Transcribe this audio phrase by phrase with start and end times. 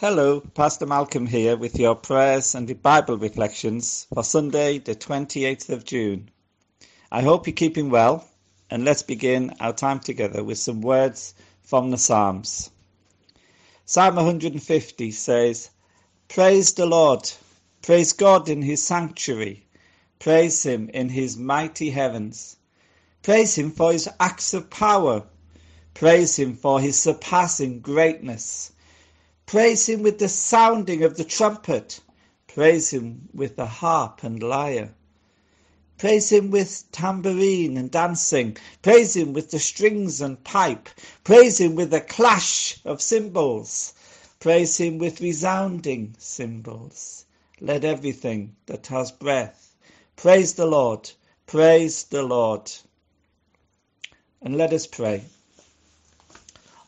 [0.00, 5.70] Hello, Pastor Malcolm here with your prayers and the Bible reflections for Sunday, the 28th
[5.70, 6.30] of June.
[7.10, 8.24] I hope you're keeping well,
[8.70, 12.70] and let's begin our time together with some words from the Psalms.
[13.86, 15.70] Psalm 150 says,
[16.28, 17.28] Praise the Lord,
[17.82, 19.66] praise God in his sanctuary,
[20.20, 22.56] praise him in his mighty heavens,
[23.24, 25.24] praise him for his acts of power,
[25.92, 28.70] praise him for his surpassing greatness.
[29.48, 32.00] Praise him with the sounding of the trumpet.
[32.48, 34.94] Praise him with the harp and lyre.
[35.96, 38.58] Praise him with tambourine and dancing.
[38.82, 40.90] Praise him with the strings and pipe.
[41.24, 43.94] Praise him with the clash of cymbals.
[44.38, 47.24] Praise him with resounding cymbals.
[47.58, 49.74] Let everything that has breath
[50.14, 51.10] praise the Lord.
[51.46, 52.70] Praise the Lord.
[54.42, 55.24] And let us pray.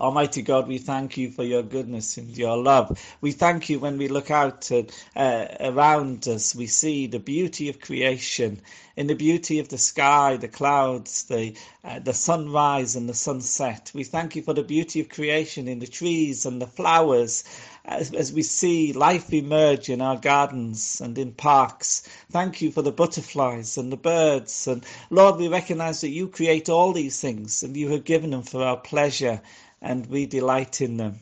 [0.00, 2.98] Almighty God, we thank you for your goodness and your love.
[3.20, 7.82] We thank you when we look out uh, around us, we see the beauty of
[7.82, 8.62] creation,
[8.96, 13.92] in the beauty of the sky, the clouds, the, uh, the sunrise and the sunset.
[13.95, 17.45] We thank you for the beauty of creation in the trees and the flowers.
[17.85, 22.02] As, as we see life emerge in our gardens and in parks.
[22.30, 24.66] Thank you for the butterflies and the birds.
[24.66, 28.42] And Lord, we recognize that you create all these things and you have given them
[28.42, 29.40] for our pleasure
[29.82, 31.20] and we delight in them.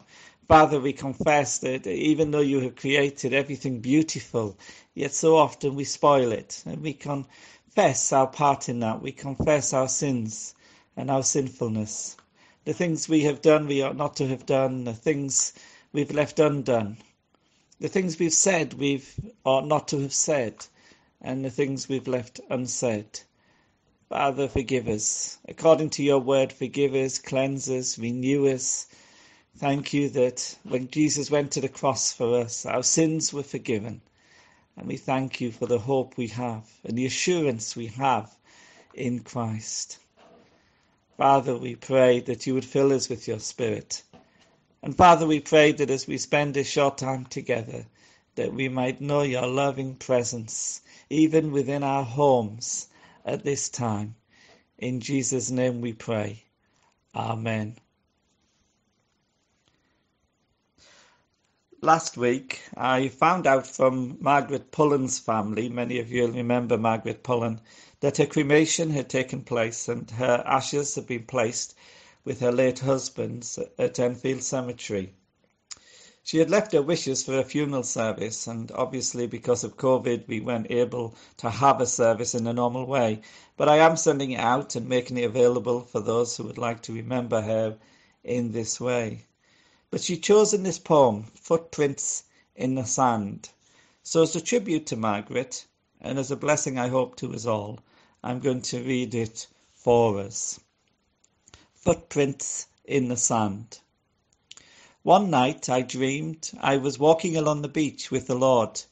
[0.49, 4.57] Father, we confess that even though you have created everything beautiful,
[4.95, 6.63] yet so often we spoil it.
[6.65, 9.03] And we confess our part in that.
[9.03, 10.55] We confess our sins
[10.97, 12.17] and our sinfulness.
[12.65, 14.85] The things we have done, we ought not to have done.
[14.85, 15.53] The things
[15.93, 16.97] we've left undone.
[17.81, 19.15] The things we've said, we've
[19.45, 20.67] ought not to have said.
[21.21, 23.21] And the things we've left unsaid.
[24.09, 25.37] Father, forgive us.
[25.47, 28.87] According to your word, forgive us, cleanse us, renew us.
[29.59, 34.01] Thank you that when Jesus went to the cross for us, our sins were forgiven.
[34.79, 38.35] And we thank you for the hope we have and the assurance we have
[38.95, 39.99] in Christ.
[41.19, 44.03] Father, we pray that you would fill us with your Spirit.
[44.83, 47.85] And Father, we pray that as we spend this short time together,
[48.37, 50.81] that we might know your loving presence,
[51.11, 52.89] even within our homes
[53.25, 54.17] at this time.
[54.79, 56.45] In Jesus' name we pray.
[57.15, 57.77] Amen.
[61.83, 67.23] Last week, I found out from Margaret Pullen's family, many of you will remember Margaret
[67.23, 67.61] Pullen,
[68.01, 71.77] that her cremation had taken place and her ashes had been placed
[72.25, 75.15] with her late husband's at Enfield Cemetery.
[76.29, 80.41] She had left her wishes for a funeral service, and obviously, because of COVID, we
[80.41, 83.23] weren't able to have a service in a normal way.
[83.57, 86.83] But I am sending it out and making it available for those who would like
[86.83, 87.79] to remember her
[88.23, 89.25] in this way.
[89.91, 92.25] But she chose in this poem, Footprints
[92.55, 93.49] in the Sand.
[94.03, 95.65] So, as a tribute to Margaret,
[95.99, 97.79] and as a blessing, I hope, to us all,
[98.23, 100.61] I'm going to read it for us.
[101.73, 103.81] Footprints in the Sand.
[105.09, 108.83] One night I dreamed I was walking along the beach with the Lord.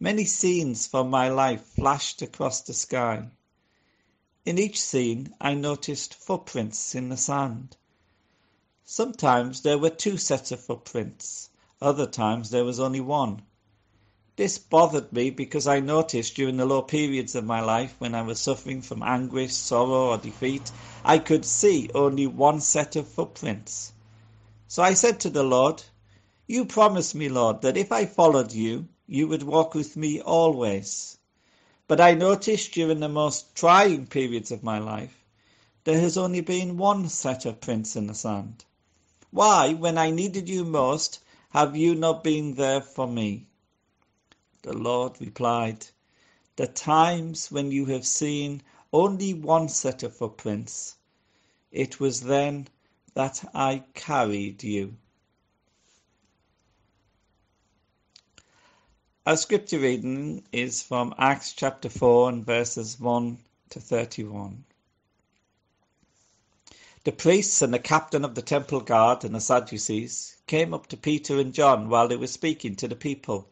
[0.00, 3.28] Many scenes from my life flashed across the sky.
[4.44, 7.76] In each scene I noticed footprints in the sand.
[8.84, 11.50] Sometimes there were two sets of footprints,
[11.80, 13.42] other times there was only one.
[14.34, 18.22] This bothered me because I noticed during the low periods of my life when I
[18.22, 20.72] was suffering from anguish, sorrow, or defeat,
[21.04, 23.92] I could see only one set of footprints.
[24.70, 25.82] So I said to the Lord,
[26.46, 31.16] You promised me, Lord, that if I followed you, you would walk with me always.
[31.86, 35.24] But I noticed during the most trying periods of my life,
[35.84, 38.66] there has only been one set of prints in the sand.
[39.30, 43.46] Why, when I needed you most, have you not been there for me?
[44.60, 45.86] The Lord replied,
[46.56, 48.62] The times when you have seen
[48.92, 50.96] only one set of footprints,
[51.72, 52.68] it was then
[53.14, 54.96] that I carried you.
[59.26, 63.38] Our scripture reading is from Acts chapter 4 and verses 1
[63.70, 64.64] to 31.
[67.04, 70.96] The priests and the captain of the temple guard and the Sadducees came up to
[70.96, 73.48] Peter and John while they were speaking to the people.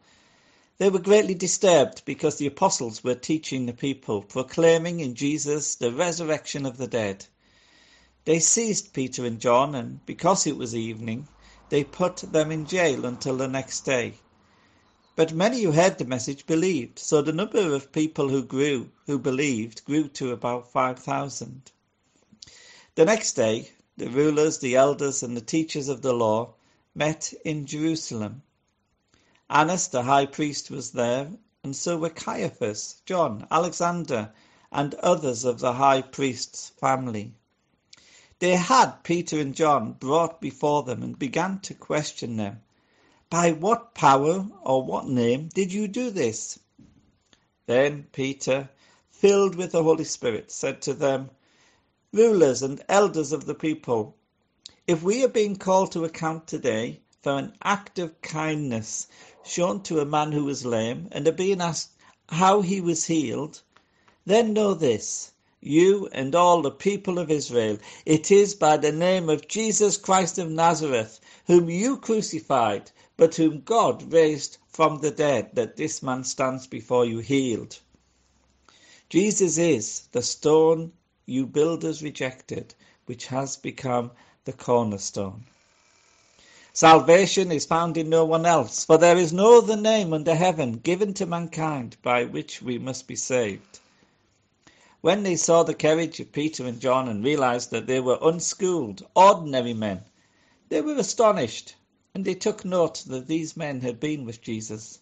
[0.79, 5.91] They were greatly disturbed because the apostles were teaching the people, proclaiming in Jesus the
[5.91, 7.27] resurrection of the dead.
[8.27, 11.29] They seized Peter and John, and because it was evening,
[11.69, 14.15] they put them in jail until the next day.
[15.15, 19.17] But many who heard the message believed, so the number of people who grew, who
[19.17, 21.71] believed, grew to about 5,000.
[22.95, 26.55] The next day, the rulers, the elders, and the teachers of the law
[26.93, 28.41] met in Jerusalem.
[29.49, 31.31] Annas the high priest was there,
[31.63, 34.33] and so were Caiaphas, John, Alexander,
[34.69, 37.33] and others of the high priest's family.
[38.39, 42.61] They had Peter and John brought before them and began to question them.
[43.31, 46.59] By what power or what name did you do this?
[47.65, 48.69] Then Peter,
[49.09, 51.31] filled with the Holy Spirit, said to them,
[52.13, 54.15] Rulers and elders of the people,
[54.85, 59.07] if we are being called to account today for an act of kindness
[59.43, 61.93] shown to a man who was lame and are being asked
[62.29, 63.63] how he was healed,
[64.27, 65.31] then know this
[65.67, 70.37] you and all the people of Israel, it is by the name of Jesus Christ
[70.37, 76.23] of Nazareth, whom you crucified, but whom God raised from the dead, that this man
[76.23, 77.79] stands before you healed.
[79.09, 80.91] Jesus is the stone
[81.25, 82.73] you builders rejected,
[83.05, 84.11] which has become
[84.45, 85.43] the cornerstone.
[86.73, 90.73] Salvation is found in no one else, for there is no other name under heaven
[90.73, 93.79] given to mankind by which we must be saved.
[95.01, 99.05] When they saw the carriage of Peter and John and realized that they were unschooled,
[99.15, 100.05] ordinary men,
[100.69, 101.75] they were astonished,
[102.15, 104.97] and they took note that these men had been with Jesus.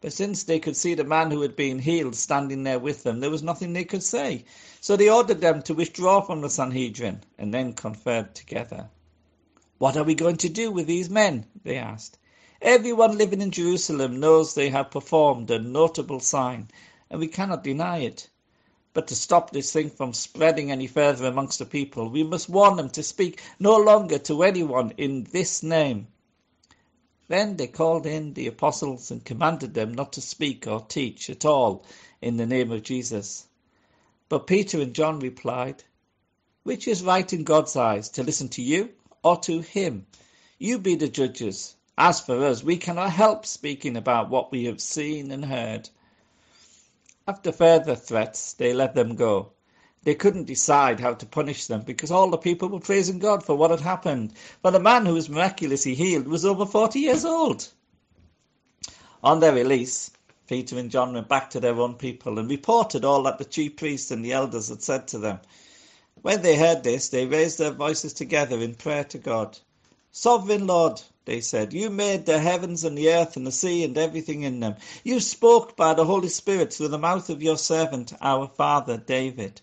[0.00, 3.18] But since they could see the man who had been healed standing there with them,
[3.18, 4.44] there was nothing they could say.
[4.80, 8.90] So they ordered them to withdraw from the Sanhedrin, and then conferred together.
[9.78, 11.46] What are we going to do with these men?
[11.64, 12.16] they asked.
[12.62, 16.68] Everyone living in Jerusalem knows they have performed a notable sign,
[17.10, 18.28] and we cannot deny it.
[18.96, 22.78] But to stop this thing from spreading any further amongst the people, we must warn
[22.78, 26.06] them to speak no longer to anyone in this name.
[27.28, 31.44] Then they called in the apostles and commanded them not to speak or teach at
[31.44, 31.84] all
[32.22, 33.48] in the name of Jesus.
[34.30, 35.84] But Peter and John replied,
[36.62, 40.06] Which is right in God's eyes, to listen to you or to him?
[40.58, 41.76] You be the judges.
[41.98, 45.90] As for us, we cannot help speaking about what we have seen and heard.
[47.28, 49.50] After further threats, they let them go.
[50.04, 53.56] They couldn't decide how to punish them because all the people were praising God for
[53.56, 54.32] what had happened.
[54.62, 57.66] For the man who was miraculously healed was over 40 years old.
[59.24, 60.12] On their release,
[60.46, 63.74] Peter and John went back to their own people and reported all that the chief
[63.74, 65.40] priests and the elders had said to them.
[66.22, 69.58] When they heard this, they raised their voices together in prayer to God.
[70.12, 73.98] Sovereign Lord, they said, You made the heavens and the earth and the sea and
[73.98, 74.76] everything in them.
[75.04, 79.60] You spoke by the Holy Spirit through the mouth of your servant, our father David.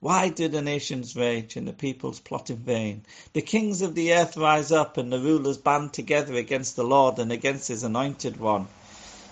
[0.00, 3.04] Why do the nations rage and the peoples plot in vain?
[3.34, 7.18] The kings of the earth rise up and the rulers band together against the Lord
[7.18, 8.68] and against his anointed one.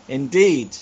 [0.08, 0.76] Indeed,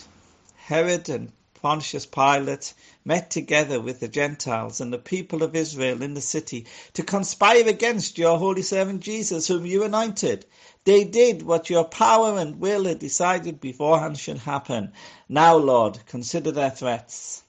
[0.57, 6.15] Herod and Pontius Pilate met together with the Gentiles and the people of Israel in
[6.15, 10.47] the city to conspire against your holy servant Jesus, whom you anointed.
[10.85, 14.93] They did what your power and will had decided beforehand should happen.
[15.29, 17.43] Now, Lord, consider their threats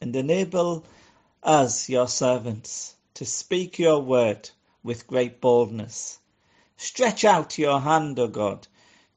[0.00, 0.84] and enable
[1.42, 4.50] us, your servants, to speak your word
[4.82, 6.18] with great boldness.
[6.76, 8.66] Stretch out your hand, O God,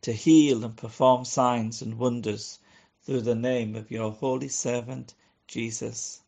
[0.02, 2.60] to heal and perform signs and wonders
[3.06, 5.14] through the name of your holy servant
[5.54, 6.22] Jesus.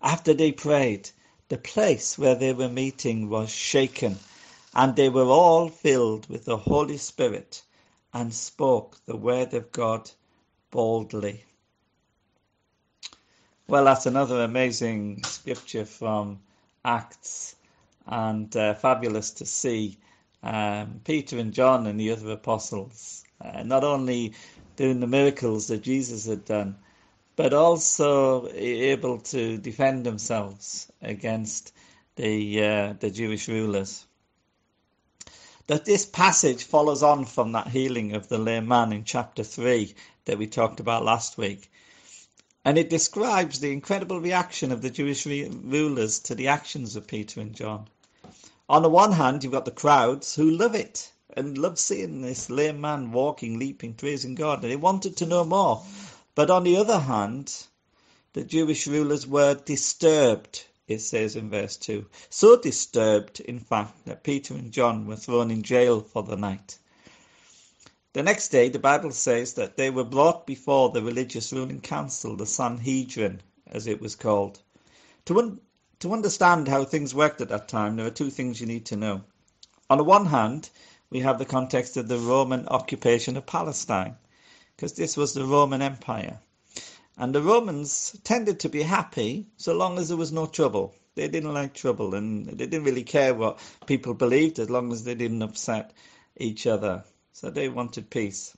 [0.00, 1.10] After they prayed,
[1.48, 4.20] the place where they were meeting was shaken
[4.74, 7.62] and they were all filled with the Holy Spirit
[8.14, 10.10] and spoke the word of God
[10.70, 11.44] boldly.
[13.66, 16.38] Well, that's another amazing scripture from
[16.84, 17.56] Acts,
[18.06, 19.98] and uh, fabulous to see
[20.44, 24.32] um, Peter and John and the other apostles uh, not only
[24.76, 26.76] doing the miracles that Jesus had done,
[27.36, 31.72] but also able to defend themselves against
[32.16, 34.06] the uh, the Jewish rulers
[35.66, 39.94] that this passage follows on from that healing of the lame man in chapter 3
[40.24, 41.70] that we talked about last week.
[42.64, 47.40] And it describes the incredible reaction of the Jewish rulers to the actions of Peter
[47.40, 47.88] and John.
[48.68, 52.48] On the one hand, you've got the crowds who love it and love seeing this
[52.48, 55.84] lame man walking, leaping, praising God, and they wanted to know more.
[56.36, 57.66] But on the other hand,
[58.34, 62.06] the Jewish rulers were disturbed it says in verse 2.
[62.30, 66.78] So disturbed, in fact, that Peter and John were thrown in jail for the night.
[68.12, 72.36] The next day, the Bible says that they were brought before the religious ruling council,
[72.36, 74.60] the Sanhedrin, as it was called.
[75.24, 75.60] To, un-
[75.98, 78.96] to understand how things worked at that time, there are two things you need to
[78.96, 79.24] know.
[79.90, 80.70] On the one hand,
[81.10, 84.16] we have the context of the Roman occupation of Palestine,
[84.76, 86.38] because this was the Roman Empire.
[87.16, 90.94] And the Romans tended to be happy so long as there was no trouble.
[91.14, 95.04] They didn't like trouble and they didn't really care what people believed as long as
[95.04, 95.94] they didn't upset
[96.36, 97.04] each other.
[97.32, 98.54] So they wanted peace.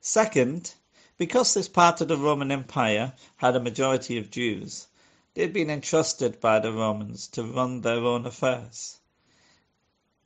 [0.00, 0.74] Second,
[1.18, 4.88] because this part of the Roman Empire had a majority of Jews,
[5.34, 8.98] they'd been entrusted by the Romans to run their own affairs.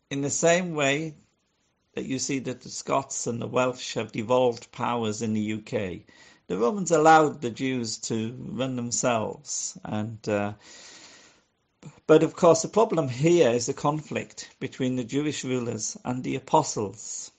[0.09, 1.17] In the same way
[1.97, 6.03] that you see that the Scots and the Welsh have devolved powers in the UK,
[6.47, 9.79] the Romans allowed the Jews to run themselves.
[9.83, 10.53] And uh,
[12.07, 16.37] but of course, the problem here is the conflict between the Jewish rulers and the
[16.37, 17.31] apostles.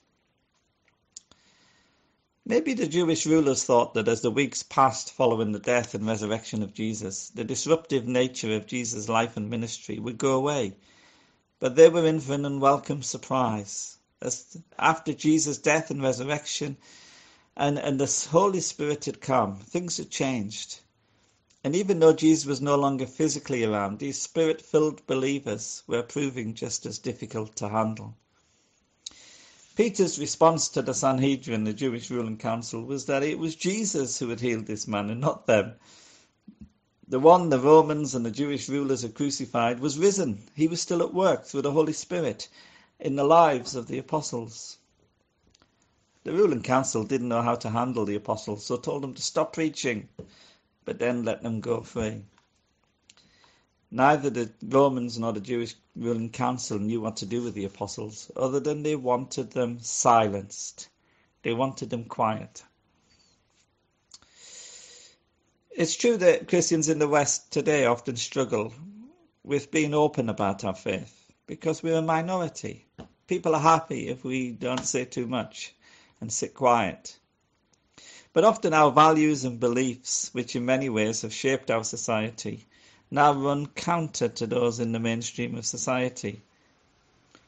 [2.44, 6.64] Maybe the Jewish rulers thought that as the weeks passed following the death and resurrection
[6.64, 10.74] of Jesus, the disruptive nature of Jesus' life and ministry would go away.
[11.60, 13.97] But they were in for an unwelcome surprise.
[14.80, 16.76] After Jesus' death and resurrection,
[17.56, 20.80] and, and the Holy Spirit had come, things had changed.
[21.62, 26.54] And even though Jesus was no longer physically around, these spirit filled believers were proving
[26.54, 28.16] just as difficult to handle.
[29.76, 34.30] Peter's response to the Sanhedrin, the Jewish ruling council, was that it was Jesus who
[34.30, 35.74] had healed this man and not them.
[37.06, 40.42] The one the Romans and the Jewish rulers had crucified was risen.
[40.56, 42.48] He was still at work through the Holy Spirit
[43.00, 44.78] in the lives of the apostles.
[46.24, 49.52] The ruling council didn't know how to handle the apostles, so told them to stop
[49.52, 50.08] preaching,
[50.84, 52.24] but then let them go free.
[53.90, 58.30] Neither the Romans nor the Jewish ruling council knew what to do with the apostles,
[58.36, 60.88] other than they wanted them silenced.
[61.42, 62.64] They wanted them quiet.
[65.70, 68.74] It's true that Christians in the West today often struggle
[69.44, 72.87] with being open about our faith because we're a minority.
[73.28, 75.74] People are happy if we don't say too much
[76.18, 77.18] and sit quiet.
[78.32, 82.66] But often our values and beliefs, which in many ways have shaped our society,
[83.10, 86.40] now run counter to those in the mainstream of society.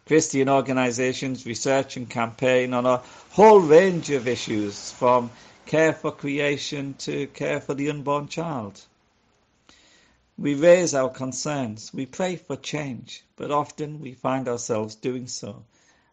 [0.07, 5.31] Christian organisations research and campaign on a whole range of issues from
[5.65, 8.85] care for creation to care for the unborn child.
[10.43, 15.67] We raise our concerns, we pray for change, but often we find ourselves doing so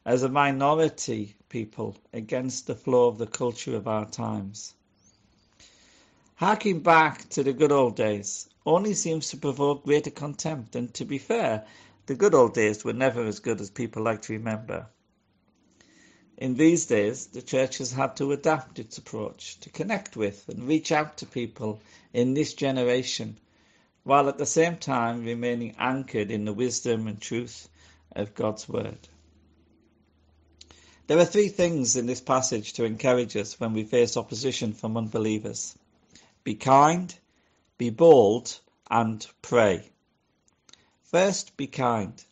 [0.05, 4.73] as a minority people against the flow of the culture of our times.
[6.35, 11.05] Harking back to the good old days, only seems to provoke greater contempt, and to
[11.05, 11.65] be fair,
[12.07, 14.87] the good old days were never as good as people like to remember.
[16.37, 20.67] In these days, the church has had to adapt its approach to connect with and
[20.67, 21.81] reach out to people
[22.11, 23.37] in this generation,
[24.07, 27.67] while at the same time remaining anchored in the wisdom and truth
[28.15, 29.09] of God's Word.
[31.07, 34.95] There are three things in this passage to encourage us when we face opposition from
[34.95, 35.77] unbelievers
[36.45, 37.13] be kind,
[37.77, 39.91] be bold and pray.
[41.03, 42.23] First, be kind.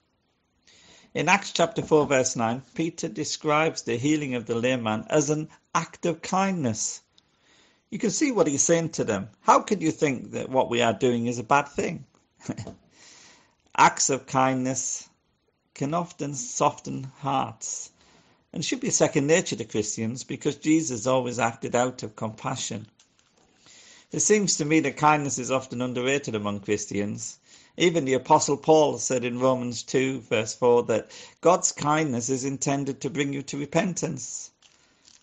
[1.14, 5.30] In Acts chapter 4, verse 9, Peter describes the healing of the lame man as
[5.30, 7.02] an act of kindness.
[7.92, 9.30] You can see what he's saying to them.
[9.42, 12.06] How could you think that what we are doing is a bad thing?
[13.78, 15.10] Acts of kindness
[15.76, 17.92] can often soften hearts
[18.52, 22.88] and should be second nature to Christians because Jesus always acted out of compassion.
[24.12, 27.38] It seems to me that kindness is often underrated among Christians.
[27.76, 31.12] Even the Apostle Paul said in Romans 2, verse 4, that
[31.42, 34.52] God's kindness is intended to bring you to repentance.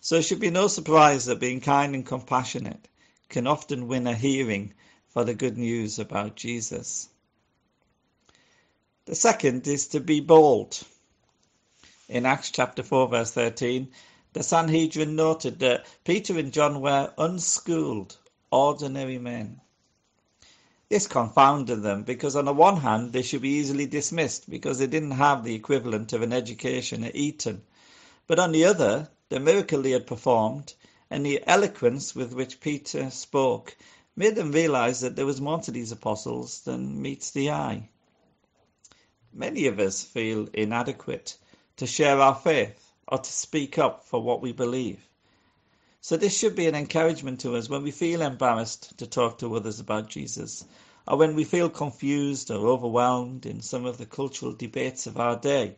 [0.05, 2.89] So it should be no surprise that being kind and compassionate
[3.29, 4.73] can often win a hearing
[5.07, 7.07] for the good news about Jesus.
[9.05, 10.83] The second is to be bold.
[12.09, 13.93] In Acts chapter 4, verse 13,
[14.33, 18.17] the Sanhedrin noted that Peter and John were unschooled
[18.51, 19.61] ordinary men.
[20.89, 24.87] This confounded them because, on the one hand, they should be easily dismissed because they
[24.87, 27.63] didn't have the equivalent of an education at Eton.
[28.27, 30.73] But on the other, the miracle he had performed
[31.09, 33.77] and the eloquence with which Peter spoke
[34.15, 37.89] made them realize that there was more to these apostles than meets the eye.
[39.31, 41.37] Many of us feel inadequate
[41.77, 45.07] to share our faith or to speak up for what we believe.
[46.01, 49.55] So this should be an encouragement to us when we feel embarrassed to talk to
[49.55, 50.65] others about Jesus,
[51.07, 55.37] or when we feel confused or overwhelmed in some of the cultural debates of our
[55.37, 55.77] day.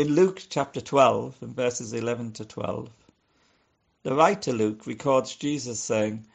[0.00, 2.88] In Luke chapter 12, and verses 11 to 12,
[4.02, 6.26] the writer Luke records Jesus saying,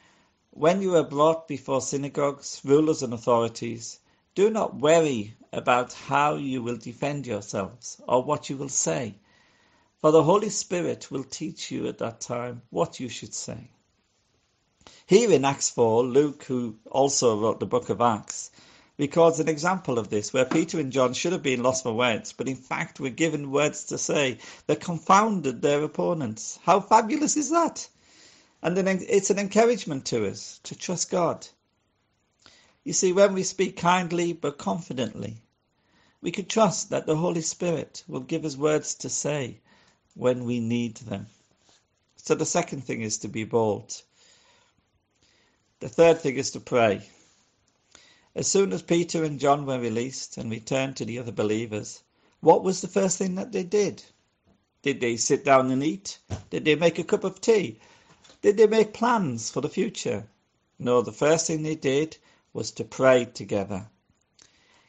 [0.52, 3.98] When you are brought before synagogues, rulers, and authorities,
[4.36, 9.16] do not worry about how you will defend yourselves or what you will say
[10.00, 13.70] for the Holy Spirit will teach you at that time what you should say.
[15.06, 18.52] Here in Acts 4, Luke, who also wrote the book of Acts,
[18.98, 22.32] records an example of this where Peter and John should have been lost for words,
[22.32, 26.58] but in fact were given words to say that confounded their opponents.
[26.62, 27.88] How fabulous is that?
[28.62, 31.46] And it's an encouragement to us to trust God.
[32.84, 35.42] You see, when we speak kindly but confidently,
[36.22, 39.60] we can trust that the Holy Spirit will give us words to say
[40.14, 41.26] when we need them.
[42.16, 44.02] So the second thing is to be bold.
[45.80, 47.08] The third thing is to pray.
[48.38, 52.02] As soon as Peter and John were released and returned to the other believers,
[52.40, 54.02] what was the first thing that they did?
[54.82, 56.18] Did they sit down and eat?
[56.50, 57.80] Did they make a cup of tea?
[58.42, 60.28] Did they make plans for the future?
[60.78, 62.18] No, the first thing they did
[62.52, 63.88] was to pray together.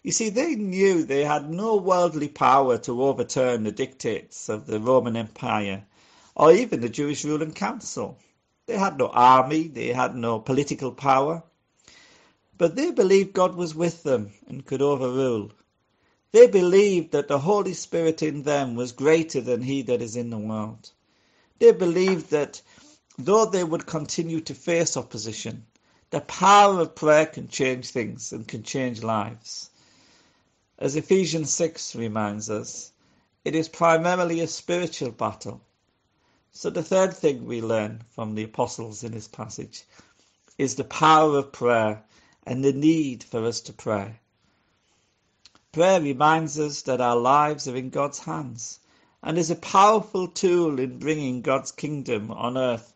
[0.04, 4.82] You see, they knew they had no worldly power to overturn the dictates of the
[4.82, 5.86] Roman Empire
[6.36, 8.20] or even the Jewish ruling council.
[8.66, 11.44] They had no army, they had no political power.
[12.58, 15.52] But they believed God was with them and could overrule.
[16.32, 20.32] They believed that the Holy Spirit in them was greater than he that is in
[20.32, 20.92] the world.
[21.60, 22.62] They believed that
[23.18, 25.66] though they would continue to face opposition,
[26.10, 29.70] the power of prayer can change things and can change lives.
[30.80, 32.92] As Ephesians 6 reminds us,
[33.46, 35.62] it is primarily a spiritual battle
[36.60, 39.84] so the third thing we learn from the apostles in this passage
[40.58, 42.04] is the power of prayer
[42.48, 44.22] and the need for us to pray.
[45.74, 48.80] Prayer reminds us that our lives are in God's hands
[49.22, 52.94] and is a powerful tool in bringing God's kingdom on earth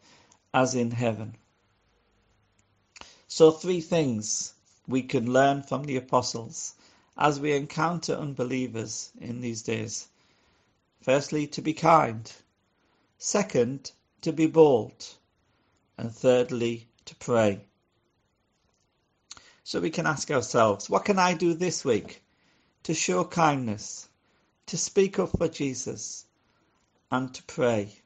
[0.53, 1.35] as in heaven.
[3.27, 4.53] So, three things
[4.87, 6.75] we can learn from the apostles
[7.17, 10.07] as we encounter unbelievers in these days.
[11.01, 12.31] Firstly, to be kind.
[13.17, 13.91] Second,
[14.21, 15.15] to be bold.
[15.97, 17.65] And thirdly, to pray.
[19.71, 22.21] So we can ask ourselves, what can I do this week
[22.83, 24.09] to show kindness,
[24.65, 26.25] to speak up for Jesus,
[27.09, 28.01] and to pray?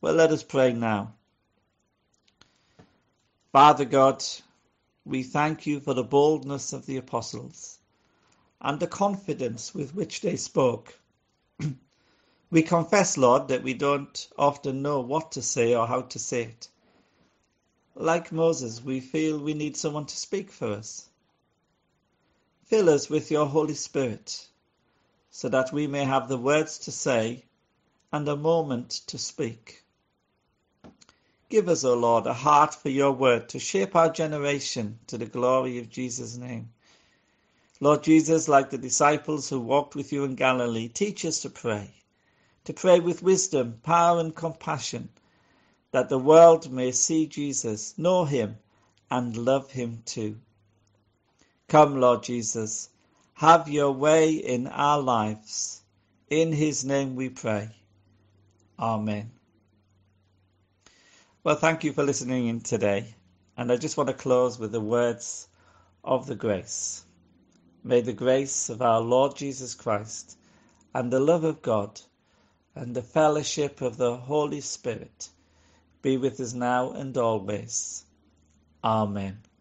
[0.00, 1.12] Well, let us pray now.
[3.52, 4.24] Father God,
[5.04, 7.80] we thank you for the boldness of the apostles
[8.62, 10.98] and the confidence with which they spoke.
[12.50, 16.44] We confess, Lord, that we don't often know what to say or how to say
[16.44, 16.68] it.
[17.96, 21.08] Like Moses, we feel we need someone to speak for us.
[22.64, 24.48] Fill us with your Holy Spirit
[25.30, 27.44] so that we may have the words to say
[28.12, 29.84] and a moment to speak.
[31.48, 35.26] Give us, O Lord, a heart for your word to shape our generation to the
[35.26, 36.70] glory of Jesus' name.
[37.80, 41.94] Lord Jesus, like the disciples who walked with you in Galilee, teach us to pray
[42.64, 45.10] to pray with wisdom, power, and compassion,
[45.94, 48.58] that the world may see Jesus, know him,
[49.12, 50.36] and love him too.
[51.68, 52.88] Come, Lord Jesus,
[53.34, 55.82] have your way in our lives.
[56.28, 57.70] In his name we pray.
[58.76, 59.30] Amen.
[61.44, 63.14] Well, thank you for listening in today.
[63.56, 65.46] And I just want to close with the words
[66.02, 67.04] of the grace.
[67.84, 70.38] May the grace of our Lord Jesus Christ
[70.92, 72.00] and the love of God
[72.74, 75.28] and the fellowship of the Holy Spirit
[76.04, 78.06] be with us now and always.
[78.84, 79.53] Amen.